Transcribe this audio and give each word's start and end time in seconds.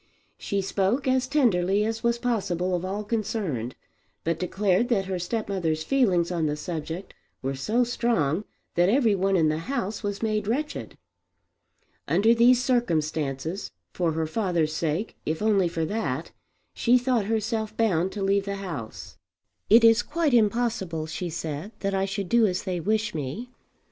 She 0.39 0.61
spoke 0.61 1.07
as 1.07 1.27
tenderly 1.27 1.85
as 1.85 2.01
was 2.01 2.17
possible 2.17 2.73
of 2.75 2.83
all 2.83 3.03
concerned, 3.03 3.75
but 4.23 4.39
declared 4.39 4.87
that 4.89 5.05
her 5.05 5.19
stepmother's 5.19 5.83
feelings 5.83 6.31
on 6.31 6.47
the 6.47 6.55
subject 6.55 7.13
were 7.43 7.53
so 7.53 7.83
strong 7.83 8.43
that 8.73 8.89
every 8.89 9.13
one 9.13 9.35
in 9.37 9.47
the 9.49 9.59
house 9.59 10.01
was 10.01 10.23
made 10.23 10.47
wretched. 10.47 10.97
Under 12.07 12.33
these 12.33 12.63
circumstances, 12.65 13.69
for 13.93 14.13
her 14.13 14.25
father's 14.25 14.73
sake 14.73 15.17
if 15.23 15.39
only 15.39 15.67
for 15.67 15.85
that, 15.85 16.31
she 16.73 16.97
thought 16.97 17.25
herself 17.25 17.77
bound 17.77 18.11
to 18.13 18.23
leave 18.23 18.45
the 18.45 18.55
house. 18.55 19.17
"It 19.69 19.83
is 19.83 20.01
quite 20.01 20.33
impossible," 20.33 21.05
she 21.05 21.29
said, 21.29 21.73
"that 21.81 21.93
I 21.93 22.05
should 22.05 22.27
do 22.27 22.47
as 22.47 22.63
they 22.63 22.79
wish 22.79 23.13
me. 23.13 23.51